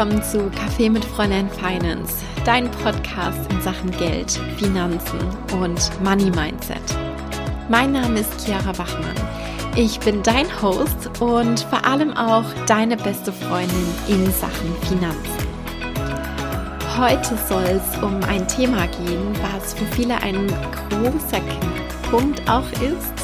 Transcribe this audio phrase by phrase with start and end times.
[0.00, 5.18] willkommen zu Kaffee mit Fräulein Finance, dein Podcast in Sachen Geld, Finanzen
[5.60, 6.80] und Money Mindset.
[7.68, 9.14] Mein Name ist Chiara Wachmann.
[9.76, 15.46] Ich bin dein Host und vor allem auch deine beste Freundin in Sachen Finanzen.
[16.96, 20.46] Heute soll es um ein Thema gehen, was für viele ein
[20.88, 21.42] großer
[22.10, 23.20] Punkt auch ist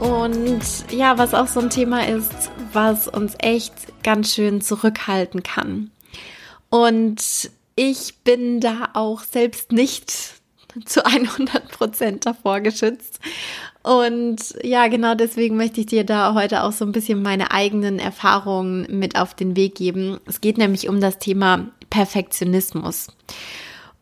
[0.00, 5.90] und ja, was auch so ein Thema ist, was uns echt ganz schön zurückhalten kann.
[6.70, 10.36] Und ich bin da auch selbst nicht
[10.84, 13.20] zu 100 Prozent davor geschützt.
[13.82, 17.98] Und ja, genau deswegen möchte ich dir da heute auch so ein bisschen meine eigenen
[17.98, 20.18] Erfahrungen mit auf den Weg geben.
[20.26, 23.08] Es geht nämlich um das Thema Perfektionismus.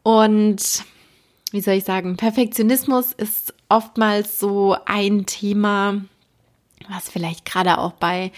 [0.03, 0.85] Und
[1.53, 6.01] wie soll ich sagen, Perfektionismus ist oftmals so ein Thema,
[6.89, 8.33] was vielleicht gerade auch bei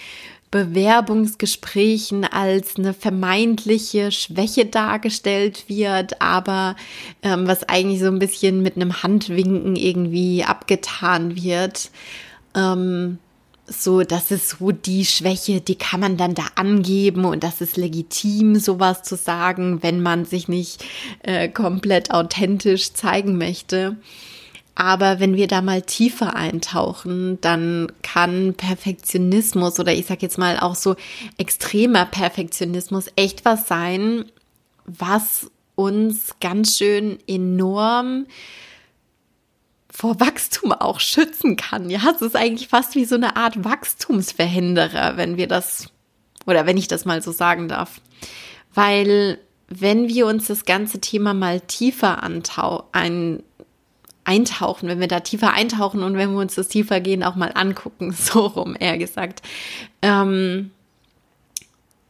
[0.50, 6.76] Bewerbungsgesprächen als eine vermeintliche Schwäche dargestellt wird, aber
[7.22, 11.90] ähm, was eigentlich so ein bisschen mit einem Handwinken irgendwie abgetan wird.
[12.54, 13.18] Ähm,
[13.68, 17.76] so, das ist so die Schwäche, die kann man dann da angeben und das ist
[17.76, 20.84] legitim, sowas zu sagen, wenn man sich nicht
[21.22, 23.96] äh, komplett authentisch zeigen möchte.
[24.76, 30.60] Aber wenn wir da mal tiefer eintauchen, dann kann Perfektionismus oder ich sag jetzt mal
[30.60, 30.96] auch so
[31.38, 34.26] extremer Perfektionismus echt was sein,
[34.84, 38.26] was uns ganz schön enorm
[39.90, 41.88] vor Wachstum auch schützen kann.
[41.88, 45.88] Ja, es ist eigentlich fast wie so eine Art Wachstumsverhinderer, wenn wir das,
[46.44, 48.02] oder wenn ich das mal so sagen darf.
[48.74, 49.38] Weil
[49.68, 53.42] wenn wir uns das ganze Thema mal tiefer ein,
[54.26, 57.52] eintauchen, wenn wir da tiefer eintauchen und wenn wir uns das tiefer gehen auch mal
[57.54, 59.42] angucken, so rum eher gesagt,
[60.02, 60.70] ähm,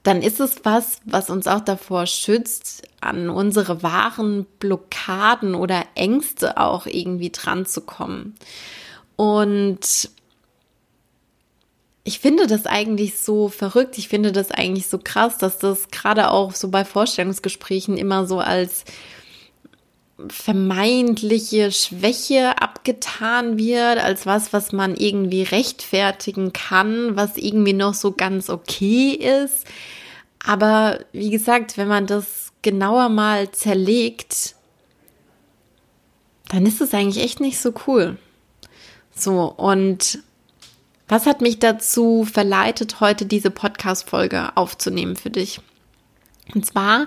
[0.03, 6.59] dann ist es was, was uns auch davor schützt, an unsere wahren Blockaden oder Ängste
[6.59, 8.37] auch irgendwie dran zu kommen.
[9.17, 10.11] Und
[12.05, 16.31] ich finde das eigentlich so verrückt, ich finde das eigentlich so krass, dass das gerade
[16.31, 18.85] auch so bei Vorstellungsgesprächen immer so als
[20.29, 28.13] vermeintliche Schwäche abgetan wird, als was, was man irgendwie rechtfertigen kann, was irgendwie noch so
[28.13, 29.67] ganz okay ist.
[30.45, 34.55] Aber wie gesagt, wenn man das genauer mal zerlegt,
[36.49, 38.17] dann ist es eigentlich echt nicht so cool.
[39.15, 40.21] So, und
[41.09, 45.61] was hat mich dazu verleitet, heute diese Podcast-Folge aufzunehmen für dich?
[46.55, 47.07] Und zwar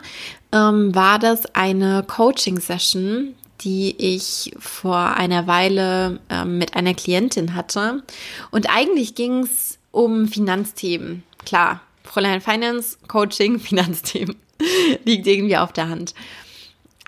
[0.51, 8.03] ähm, war das eine Coaching-Session, die ich vor einer Weile ähm, mit einer Klientin hatte.
[8.51, 11.23] Und eigentlich ging es um Finanzthemen.
[11.45, 14.35] Klar, Fräulein Finance, Coaching, Finanzthemen.
[15.05, 16.13] Liegt irgendwie auf der Hand.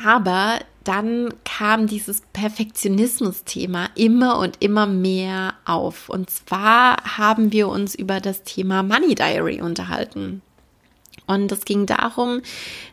[0.03, 6.09] Aber dann kam dieses Perfektionismus-Thema immer und immer mehr auf.
[6.09, 10.41] Und zwar haben wir uns über das Thema Money Diary unterhalten.
[11.33, 12.41] Und es ging darum,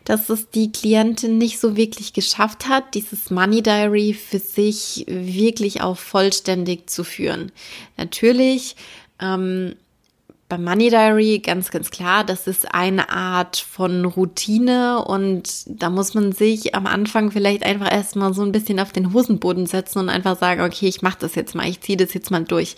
[0.05, 5.81] dass es die Klientin nicht so wirklich geschafft hat, dieses Money Diary für sich wirklich
[5.81, 7.51] auch vollständig zu führen.
[7.97, 8.75] Natürlich
[9.19, 9.75] ähm,
[10.49, 16.15] beim Money Diary ganz, ganz klar, das ist eine Art von Routine und da muss
[16.15, 20.09] man sich am Anfang vielleicht einfach erstmal so ein bisschen auf den Hosenboden setzen und
[20.09, 22.75] einfach sagen, okay, ich mache das jetzt mal, ich ziehe das jetzt mal durch.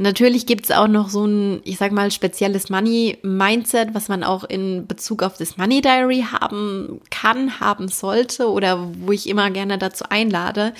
[0.00, 4.44] Natürlich gibt es auch noch so ein, ich sag mal, spezielles Money-Mindset, was man auch
[4.44, 9.76] in Bezug auf das Money Diary haben kann, haben sollte oder wo ich immer gerne
[9.76, 10.72] dazu einlade.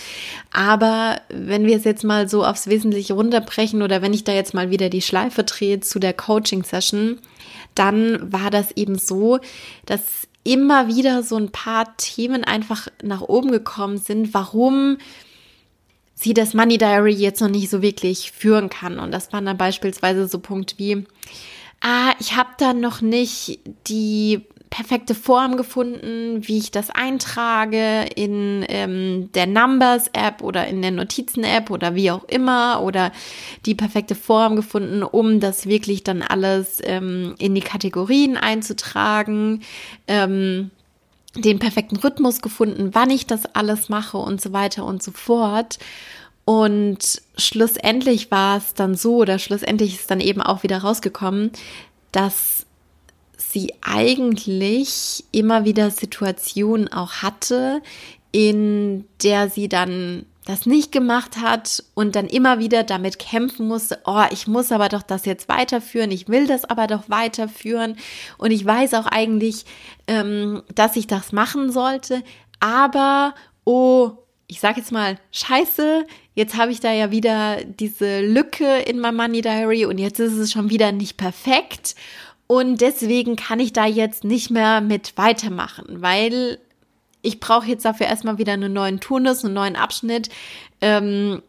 [0.53, 4.55] Aber wenn wir es jetzt mal so aufs Wesentliche runterbrechen oder wenn ich da jetzt
[4.55, 7.19] mal wieder die Schleife drehe zu der Coaching-Session,
[7.75, 9.41] dann war das eben so,
[9.85, 14.99] dass immer wieder so ein paar Themen einfach nach oben gekommen sind, warum
[16.19, 18.99] sie das Money Diary jetzt noch nicht so wirklich führen kann.
[18.99, 21.05] Und das waren dann beispielsweise so Punkte wie,
[21.81, 28.67] ah, ich habe da noch nicht die perfekte Form gefunden, wie ich das eintrage in
[28.69, 33.13] ähm, der Numbers-App oder in der Notizen-App oder wie auch immer oder
[33.65, 39.63] die perfekte Form gefunden, um das wirklich dann alles ähm, in die Kategorien einzutragen.
[40.07, 40.71] Ähm,
[41.35, 45.79] den perfekten Rhythmus gefunden, wann ich das alles mache und so weiter und so fort.
[46.45, 51.51] Und schlussendlich war es dann so, oder schlussendlich ist dann eben auch wieder rausgekommen,
[52.11, 52.65] dass
[53.37, 57.83] sie eigentlich immer wieder Situationen auch hatte,
[58.33, 63.99] in der sie dann das nicht gemacht hat und dann immer wieder damit kämpfen musste,
[64.07, 67.97] oh, ich muss aber doch das jetzt weiterführen, ich will das aber doch weiterführen.
[68.39, 69.67] Und ich weiß auch eigentlich,
[70.07, 72.23] ähm, dass ich das machen sollte,
[72.61, 73.35] aber,
[73.65, 74.13] oh,
[74.47, 79.17] ich sag jetzt mal, scheiße, jetzt habe ich da ja wieder diese Lücke in meinem
[79.17, 81.95] Money Diary und jetzt ist es schon wieder nicht perfekt.
[82.47, 86.59] Und deswegen kann ich da jetzt nicht mehr mit weitermachen, weil
[87.23, 90.29] ich brauche jetzt dafür erstmal wieder einen neuen Turnus, einen neuen Abschnitt,
[90.81, 91.43] ähm,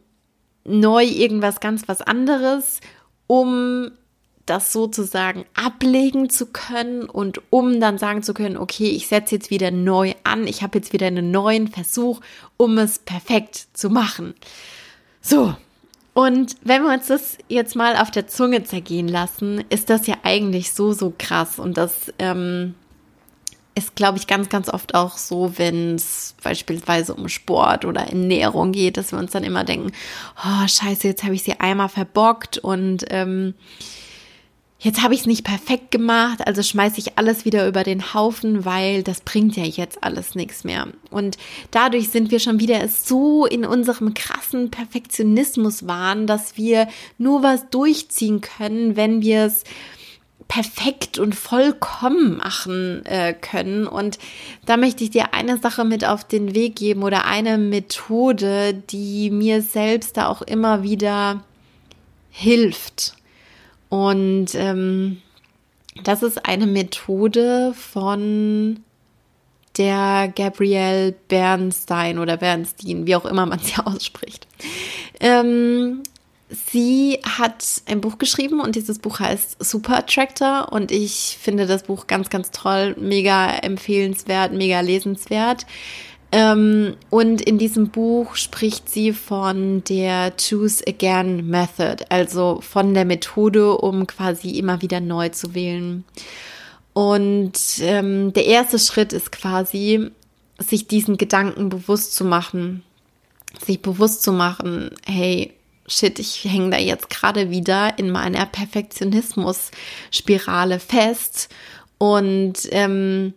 [0.64, 2.80] neu irgendwas ganz was anderes,
[3.26, 3.90] um
[4.46, 9.50] das sozusagen ablegen zu können und um dann sagen zu können, okay, ich setze jetzt
[9.50, 12.20] wieder neu an, ich habe jetzt wieder einen neuen Versuch,
[12.56, 14.34] um es perfekt zu machen.
[15.20, 15.54] So,
[16.14, 20.16] und wenn wir uns das jetzt mal auf der Zunge zergehen lassen, ist das ja
[20.24, 21.58] eigentlich so, so krass.
[21.58, 22.74] Und das ähm,
[23.80, 28.72] ist, glaube ich, ganz, ganz oft auch so, wenn es beispielsweise um Sport oder Ernährung
[28.72, 29.92] geht, dass wir uns dann immer denken,
[30.38, 33.54] oh scheiße, jetzt habe ich sie einmal verbockt und ähm,
[34.78, 38.64] jetzt habe ich es nicht perfekt gemacht, also schmeiße ich alles wieder über den Haufen,
[38.64, 40.88] weil das bringt ja jetzt alles nichts mehr.
[41.10, 41.36] Und
[41.70, 46.88] dadurch sind wir schon wieder so in unserem krassen Perfektionismus waren, dass wir
[47.18, 49.64] nur was durchziehen können, wenn wir es
[50.50, 53.86] perfekt und vollkommen machen äh, können.
[53.86, 54.18] Und
[54.66, 59.30] da möchte ich dir eine Sache mit auf den Weg geben oder eine Methode, die
[59.30, 61.44] mir selbst da auch immer wieder
[62.30, 63.14] hilft.
[63.90, 65.22] Und ähm,
[66.02, 68.80] das ist eine Methode von
[69.78, 74.48] der Gabrielle Bernstein oder Bernstein, wie auch immer man sie ausspricht.
[75.20, 76.02] Ähm,
[76.50, 81.84] Sie hat ein Buch geschrieben und dieses Buch heißt Super Attractor und ich finde das
[81.84, 85.64] Buch ganz, ganz toll, mega empfehlenswert, mega lesenswert.
[86.32, 93.04] Ähm, und in diesem Buch spricht sie von der Choose Again Method, also von der
[93.04, 96.04] Methode, um quasi immer wieder neu zu wählen.
[96.92, 100.10] Und ähm, der erste Schritt ist quasi,
[100.58, 102.82] sich diesen Gedanken bewusst zu machen,
[103.64, 105.52] sich bewusst zu machen, hey,
[105.90, 111.50] shit, ich hänge da jetzt gerade wieder in meiner Perfektionismus-Spirale fest.
[111.98, 113.34] Und ähm,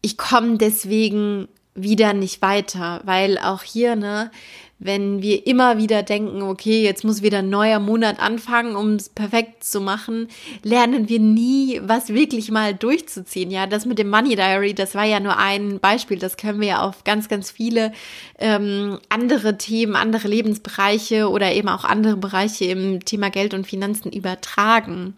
[0.00, 4.30] ich komme deswegen wieder nicht weiter, weil auch hier, ne,
[4.80, 9.10] wenn wir immer wieder denken, okay, jetzt muss wieder ein neuer Monat anfangen, um es
[9.10, 10.28] perfekt zu machen,
[10.62, 13.50] lernen wir nie, was wirklich mal durchzuziehen.
[13.50, 16.18] Ja, das mit dem Money Diary, das war ja nur ein Beispiel.
[16.18, 17.92] Das können wir ja auf ganz, ganz viele
[18.38, 24.10] ähm, andere Themen, andere Lebensbereiche oder eben auch andere Bereiche im Thema Geld und Finanzen
[24.10, 25.14] übertragen.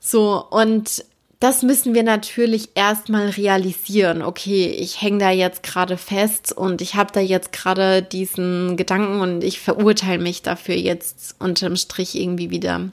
[0.00, 1.04] So, und
[1.40, 4.22] das müssen wir natürlich erstmal realisieren.
[4.22, 9.20] Okay, ich hänge da jetzt gerade fest und ich habe da jetzt gerade diesen Gedanken
[9.20, 12.90] und ich verurteile mich dafür jetzt unterm Strich irgendwie wieder.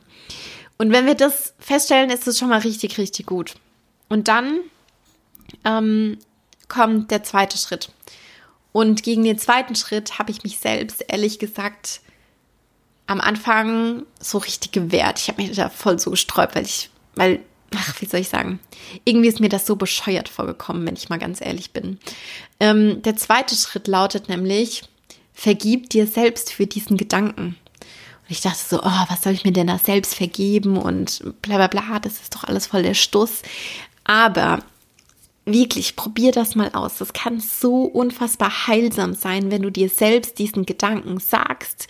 [0.77, 3.56] Und wenn wir das feststellen, ist es schon mal richtig, richtig gut.
[4.09, 4.59] Und dann
[5.63, 6.19] ähm,
[6.68, 7.89] kommt der zweite Schritt.
[8.71, 12.01] Und gegen den zweiten Schritt habe ich mich selbst, ehrlich gesagt,
[13.07, 15.19] am Anfang so richtig gewehrt.
[15.19, 17.39] Ich habe mich da voll so gesträubt, weil ich, weil
[17.77, 18.60] ach, wie soll ich sagen?
[19.04, 22.00] Irgendwie ist mir das so bescheuert vorgekommen, wenn ich mal ganz ehrlich bin.
[22.60, 24.83] Ähm, der zweite Schritt lautet nämlich,
[25.33, 27.56] vergib dir selbst für diesen Gedanken.
[28.28, 31.57] Und ich dachte so, oh, was soll ich mir denn da selbst vergeben und bla
[31.57, 33.42] bla bla, das ist doch alles voll der Stuss.
[34.04, 34.64] Aber
[35.45, 36.97] wirklich, probier das mal aus.
[36.97, 41.88] Das kann so unfassbar heilsam sein, wenn du dir selbst diesen Gedanken sagst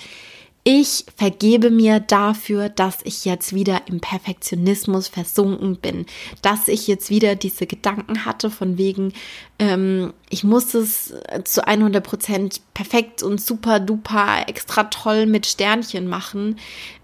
[0.67, 6.07] ich vergebe mir dafür, dass ich jetzt wieder im Perfektionismus versunken bin,
[6.41, 9.13] dass ich jetzt wieder diese Gedanken hatte von wegen,
[9.59, 16.07] ähm, ich muss es zu 100 Prozent perfekt und super duper extra toll mit Sternchen
[16.07, 16.57] machen.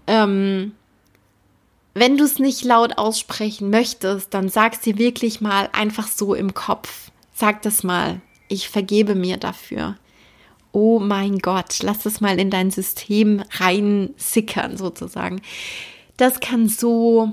[0.08, 0.72] Ähm,
[1.94, 6.52] wenn du es nicht laut aussprechen möchtest, dann sag sie wirklich mal einfach so im
[6.52, 7.12] Kopf.
[7.32, 8.20] Sag das mal.
[8.48, 9.94] Ich vergebe mir dafür
[10.72, 15.40] oh mein Gott, lass es mal in dein System rein sickern sozusagen.
[16.16, 17.32] Das kann so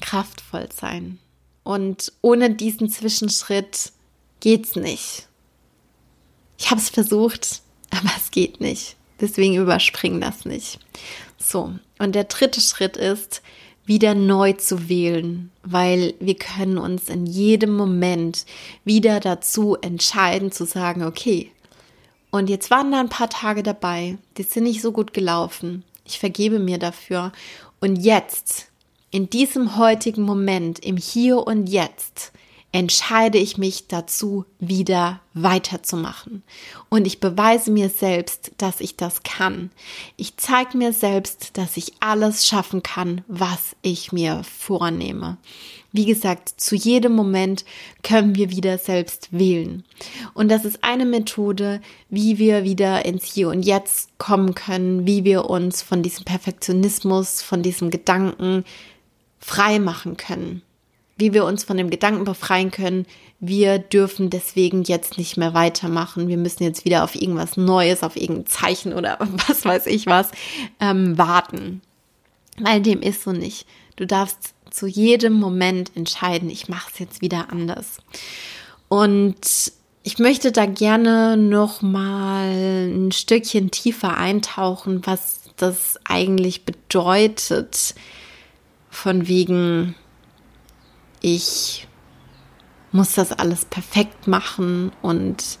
[0.00, 1.18] kraftvoll sein.
[1.62, 3.92] Und ohne diesen Zwischenschritt
[4.40, 5.28] geht's nicht.
[6.58, 8.96] Ich habe es versucht, aber es geht nicht.
[9.20, 10.78] Deswegen überspring das nicht.
[11.38, 13.42] So, und der dritte Schritt ist,
[13.86, 18.46] wieder neu zu wählen, weil wir können uns in jedem Moment
[18.84, 21.50] wieder dazu entscheiden zu sagen, okay,
[22.30, 25.84] und jetzt waren da ein paar Tage dabei, die sind nicht so gut gelaufen.
[26.04, 27.32] Ich vergebe mir dafür.
[27.80, 28.68] Und jetzt,
[29.10, 32.32] in diesem heutigen Moment, im Hier und Jetzt,
[32.72, 36.44] entscheide ich mich dazu, wieder weiterzumachen.
[36.88, 39.70] Und ich beweise mir selbst, dass ich das kann.
[40.16, 45.36] Ich zeige mir selbst, dass ich alles schaffen kann, was ich mir vornehme.
[45.92, 47.64] Wie gesagt, zu jedem Moment
[48.02, 49.84] können wir wieder selbst wählen.
[50.34, 55.24] Und das ist eine Methode, wie wir wieder ins Hier und Jetzt kommen können, wie
[55.24, 58.64] wir uns von diesem Perfektionismus, von diesem Gedanken
[59.40, 60.62] frei machen können
[61.20, 63.06] wie wir uns von dem Gedanken befreien können,
[63.38, 66.28] wir dürfen deswegen jetzt nicht mehr weitermachen.
[66.28, 69.18] Wir müssen jetzt wieder auf irgendwas Neues, auf irgendein Zeichen oder
[69.48, 70.30] was weiß ich was
[70.80, 71.82] ähm, warten.
[72.58, 73.66] Weil dem ist so nicht.
[73.96, 77.98] Du darfst zu jedem Moment entscheiden, ich mache es jetzt wieder anders.
[78.88, 79.72] Und
[80.02, 82.48] ich möchte da gerne noch mal
[82.88, 87.94] ein Stückchen tiefer eintauchen, was das eigentlich bedeutet,
[88.88, 89.94] von wegen
[91.20, 91.86] ich
[92.92, 95.58] muss das alles perfekt machen und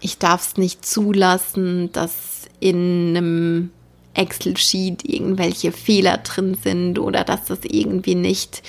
[0.00, 3.70] ich darf es nicht zulassen, dass in einem
[4.16, 8.62] Excel-Sheet irgendwelche Fehler drin sind oder dass das irgendwie nicht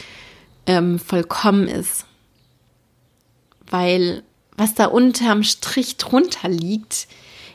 [0.66, 2.06] ähm, vollkommen ist.
[3.70, 4.24] Weil
[4.56, 7.08] was da unterm Strich drunter liegt,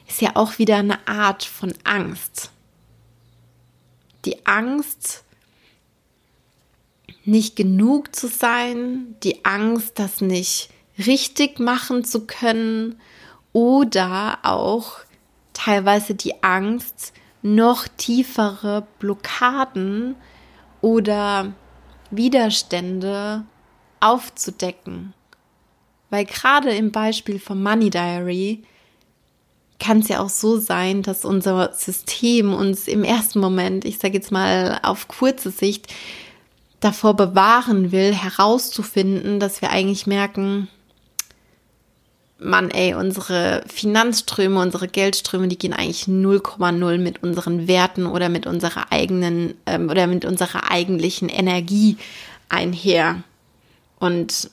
[0.08, 2.50] ist ja auch wieder eine Art von Angst.
[4.25, 5.25] Die Angst,
[7.25, 13.00] nicht genug zu sein, die Angst, das nicht richtig machen zu können
[13.52, 15.00] oder auch
[15.52, 20.16] teilweise die Angst, noch tiefere Blockaden
[20.80, 21.52] oder
[22.11, 23.44] Widerstände
[24.00, 25.14] aufzudecken.
[26.11, 28.62] Weil gerade im Beispiel vom Money Diary
[29.78, 34.14] kann es ja auch so sein, dass unser System uns im ersten Moment, ich sage
[34.14, 35.92] jetzt mal auf kurze Sicht,
[36.78, 40.68] davor bewahren will, herauszufinden, dass wir eigentlich merken,
[42.44, 48.46] Mann, ey, unsere Finanzströme, unsere Geldströme, die gehen eigentlich 0,0 mit unseren Werten oder mit
[48.46, 51.96] unserer eigenen ähm, oder mit unserer eigentlichen Energie
[52.49, 53.22] einher.
[53.99, 54.50] Und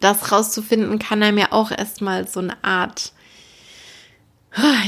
[0.00, 3.12] das rauszufinden, kann einem ja auch erstmal so eine Art,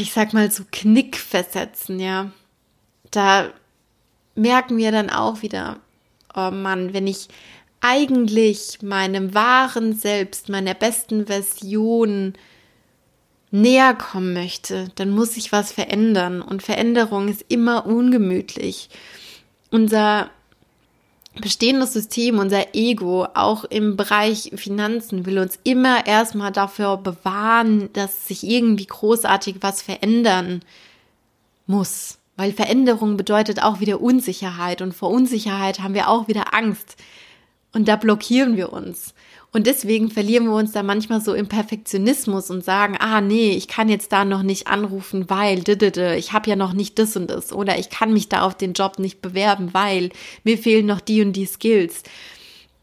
[0.00, 2.30] ich sag mal so Knick versetzen, ja.
[3.10, 3.50] Da
[4.34, 5.78] merken wir dann auch wieder,
[6.34, 7.28] oh Mann, wenn ich
[7.80, 12.34] eigentlich meinem wahren Selbst, meiner besten Version
[13.50, 16.42] näher kommen möchte, dann muss ich was verändern.
[16.42, 18.88] Und Veränderung ist immer ungemütlich.
[19.70, 20.30] Unser
[21.40, 28.26] bestehendes System, unser Ego, auch im Bereich Finanzen, will uns immer erstmal dafür bewahren, dass
[28.26, 30.62] sich irgendwie großartig was verändern
[31.66, 32.18] muss.
[32.36, 36.96] Weil Veränderung bedeutet auch wieder Unsicherheit und vor Unsicherheit haben wir auch wieder Angst.
[37.72, 39.14] Und da blockieren wir uns.
[39.50, 43.66] Und deswegen verlieren wir uns da manchmal so im Perfektionismus und sagen, ah nee, ich
[43.66, 47.52] kann jetzt da noch nicht anrufen, weil ich habe ja noch nicht das und das
[47.52, 50.10] oder ich kann mich da auf den Job nicht bewerben, weil
[50.44, 52.02] mir fehlen noch die und die Skills.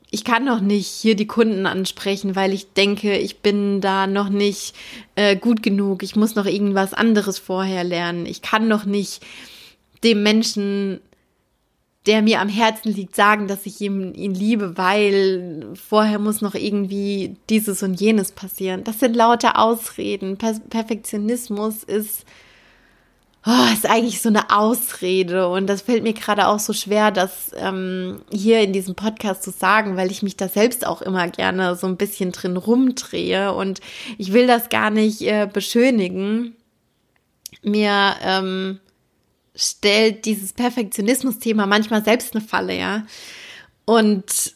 [0.10, 4.30] Ich kann noch nicht hier die Kunden ansprechen, weil ich denke, ich bin da noch
[4.30, 4.74] nicht
[5.16, 6.04] äh, gut genug.
[6.04, 8.26] Ich muss noch irgendwas anderes vorher lernen.
[8.26, 9.24] Ich kann noch nicht
[10.04, 11.02] dem Menschen
[12.06, 16.54] der mir am Herzen liegt, sagen, dass ich ihn, ihn liebe, weil vorher muss noch
[16.54, 18.84] irgendwie dieses und jenes passieren.
[18.84, 20.38] Das sind lauter Ausreden.
[20.38, 22.26] Per Perfektionismus ist,
[23.46, 25.50] oh, ist eigentlich so eine Ausrede.
[25.50, 29.50] Und das fällt mir gerade auch so schwer, das ähm, hier in diesem Podcast zu
[29.50, 33.52] sagen, weil ich mich da selbst auch immer gerne so ein bisschen drin rumdrehe.
[33.52, 33.82] Und
[34.20, 36.56] ich will das gar nicht äh, beschönigen.
[37.64, 38.80] Mir, ähm,
[39.56, 43.06] stellt dieses Perfektionismus-Thema manchmal selbst eine Falle, ja.
[43.86, 44.56] Und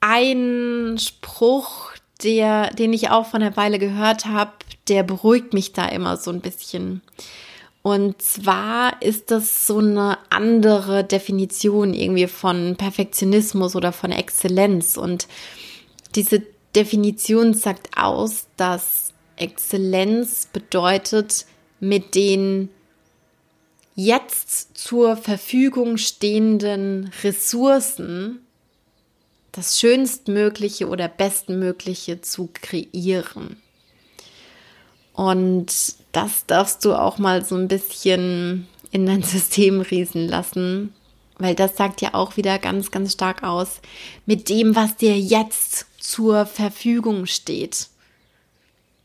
[0.00, 4.52] ein Spruch, der, den ich auch von einer Weile gehört habe,
[4.88, 7.02] der beruhigt mich da immer so ein bisschen.
[7.82, 14.96] Und zwar ist das so eine andere Definition irgendwie von Perfektionismus oder von Exzellenz.
[14.98, 15.28] Und
[16.14, 16.42] diese
[16.74, 21.46] Definition sagt aus, dass Exzellenz bedeutet,
[21.82, 22.68] mit den
[23.94, 28.40] jetzt zur Verfügung stehenden Ressourcen
[29.52, 33.56] das Schönstmögliche oder Bestmögliche zu kreieren.
[35.12, 35.66] Und
[36.12, 40.94] das darfst du auch mal so ein bisschen in dein System riesen lassen,
[41.38, 43.80] weil das sagt ja auch wieder ganz, ganz stark aus
[44.26, 47.88] mit dem, was dir jetzt zur Verfügung steht.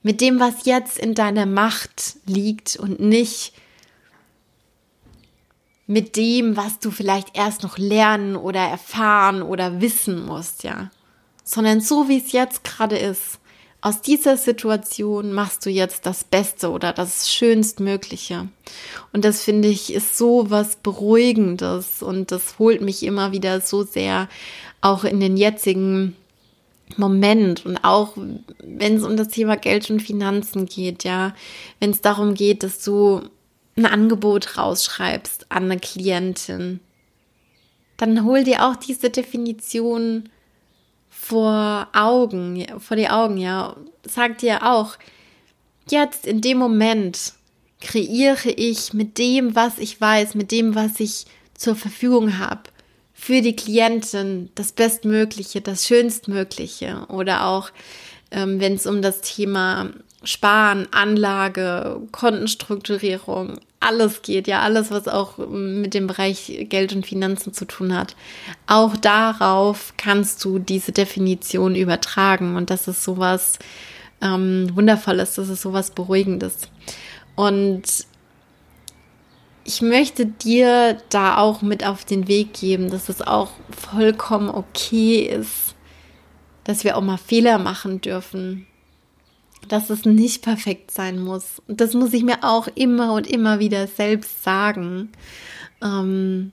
[0.04, 3.54] Mit dem, was jetzt in deiner Macht liegt und nicht
[5.88, 10.90] mit dem, was du vielleicht erst noch lernen oder erfahren oder wissen musst, ja.
[11.44, 13.40] sondern so wie es jetzt gerade ist.
[13.82, 18.48] Aus dieser Situation machst du jetzt das Beste oder das Schönstmögliche.
[19.14, 23.84] Und das finde ich ist so was Beruhigendes und das holt mich immer wieder so
[23.84, 24.28] sehr
[24.82, 26.16] auch in den jetzigen
[26.98, 28.14] Moment und auch
[28.64, 31.34] wenn es um das Thema Geld und Finanzen geht, ja,
[31.80, 33.22] wenn es darum geht, dass du
[33.78, 36.80] ein Angebot rausschreibst an eine Klientin,
[37.98, 40.30] dann hol dir auch diese Definition
[41.10, 43.76] vor Augen, vor die Augen, ja.
[44.04, 44.98] Sag dir auch,
[45.90, 47.34] jetzt in dem Moment
[47.82, 52.64] kreiere ich mit dem, was ich weiß, mit dem, was ich zur Verfügung habe,
[53.14, 57.70] für die Klientin das Bestmögliche, das Schönstmögliche oder auch,
[58.32, 59.90] ähm, wenn es um das Thema
[60.26, 67.54] Sparen, Anlage, Kontenstrukturierung, alles geht, ja, alles, was auch mit dem Bereich Geld und Finanzen
[67.54, 68.16] zu tun hat.
[68.68, 73.60] Auch darauf kannst du diese Definition übertragen und das ist sowas
[74.22, 76.70] ähm, Wundervolles, das ist sowas Beruhigendes.
[77.36, 77.84] Und
[79.66, 85.20] ich möchte dir da auch mit auf den Weg geben, dass es auch vollkommen okay
[85.22, 85.76] ist,
[86.64, 88.68] dass wir auch mal Fehler machen dürfen,
[89.66, 91.62] dass es nicht perfekt sein muss.
[91.68, 95.10] Und das muss ich mir auch immer und immer wieder selbst sagen.
[95.82, 96.52] Ähm,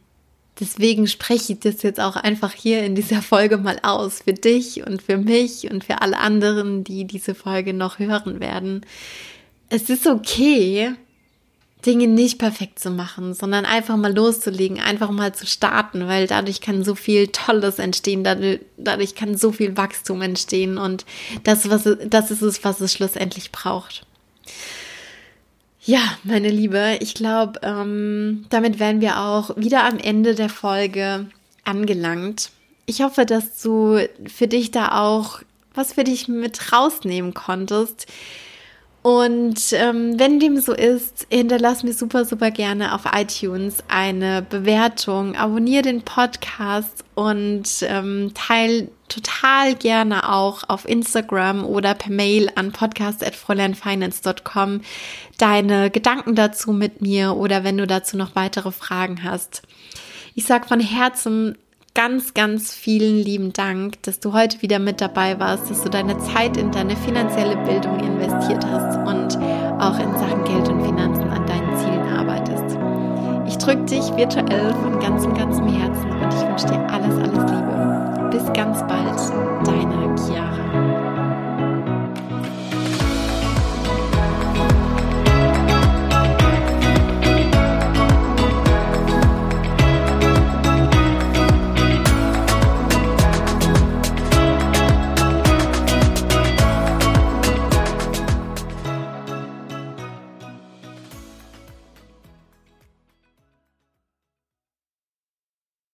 [0.59, 4.87] deswegen spreche ich das jetzt auch einfach hier in dieser Folge mal aus für dich
[4.87, 8.85] und für mich und für alle anderen, die diese Folge noch hören werden.
[9.69, 10.95] Es ist okay,
[11.85, 16.61] Dinge nicht perfekt zu machen, sondern einfach mal loszulegen, einfach mal zu starten, weil dadurch
[16.61, 21.05] kann so viel Tolles entstehen, dadurch, kann so viel Wachstum entstehen und
[21.45, 24.07] das, was, das ist es, was es schlussendlich braucht.
[25.85, 31.27] Ja, meine Liebe, ich glaube, ähm, damit wären wir auch wieder am Ende der Folge
[31.65, 32.51] angelangt.
[32.87, 35.41] Ich hoffe, dass du für dich da auch
[35.75, 38.07] was für dich mit rausnehmen konntest.
[39.03, 45.35] Und ähm, wenn dem so ist, hinterlass mir super, super gerne auf iTunes eine Bewertung,
[45.35, 52.71] abonniere den Podcast und ähm, teil total gerne auch auf Instagram oder per Mail an
[52.71, 54.83] podcast.fräuleinfinance.com
[55.37, 59.63] deine Gedanken dazu mit mir oder wenn du dazu noch weitere Fragen hast.
[60.37, 61.59] Ich sag von Herzen
[61.95, 66.19] ganz, ganz vielen lieben Dank, dass du heute wieder mit dabei warst, dass du deine
[66.19, 69.37] Zeit in deine finanzielle Bildung investiert hast und
[69.81, 72.79] auch in Sachen Geld und Finanzen an deinen Zielen arbeitest.
[73.47, 78.29] Ich drücke dich virtuell von ganzem, ganzem Herzen und ich wünsche dir alles, alles Liebe.
[78.31, 80.82] Bis ganz bald, deine Chiara.